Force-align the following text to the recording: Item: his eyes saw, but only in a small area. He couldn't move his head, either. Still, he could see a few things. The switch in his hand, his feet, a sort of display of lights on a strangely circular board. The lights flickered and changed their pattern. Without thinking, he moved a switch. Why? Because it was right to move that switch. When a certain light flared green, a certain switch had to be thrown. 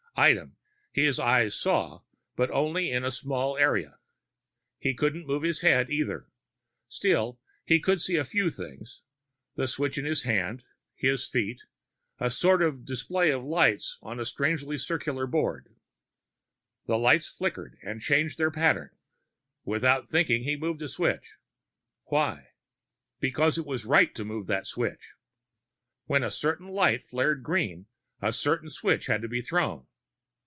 Item: 0.17 0.57
his 0.91 1.19
eyes 1.19 1.55
saw, 1.55 2.01
but 2.35 2.51
only 2.51 2.91
in 2.91 3.03
a 3.05 3.09
small 3.09 3.57
area. 3.57 3.97
He 4.77 4.93
couldn't 4.93 5.25
move 5.25 5.41
his 5.41 5.61
head, 5.61 5.89
either. 5.89 6.27
Still, 6.89 7.39
he 7.65 7.79
could 7.79 8.01
see 8.01 8.17
a 8.17 8.25
few 8.25 8.51
things. 8.51 9.01
The 9.55 9.67
switch 9.67 9.97
in 9.97 10.03
his 10.05 10.23
hand, 10.23 10.63
his 10.95 11.25
feet, 11.27 11.61
a 12.19 12.29
sort 12.29 12.61
of 12.61 12.85
display 12.85 13.31
of 13.31 13.43
lights 13.43 13.97
on 14.01 14.19
a 14.19 14.25
strangely 14.25 14.77
circular 14.77 15.25
board. 15.25 15.73
The 16.85 16.97
lights 16.99 17.29
flickered 17.29 17.79
and 17.81 18.01
changed 18.01 18.37
their 18.37 18.51
pattern. 18.51 18.91
Without 19.63 20.09
thinking, 20.09 20.43
he 20.43 20.55
moved 20.57 20.81
a 20.83 20.89
switch. 20.89 21.37
Why? 22.07 22.49
Because 23.21 23.57
it 23.57 23.65
was 23.65 23.85
right 23.85 24.13
to 24.15 24.25
move 24.25 24.45
that 24.47 24.67
switch. 24.67 25.13
When 26.05 26.21
a 26.21 26.29
certain 26.29 26.67
light 26.67 27.03
flared 27.05 27.41
green, 27.41 27.87
a 28.21 28.33
certain 28.33 28.69
switch 28.69 29.07
had 29.07 29.21
to 29.23 29.29
be 29.29 29.41
thrown. 29.41 29.87